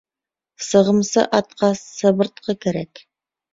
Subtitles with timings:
[0.67, 3.07] Сығымсы атҡа сыбыртҡы кәрәк.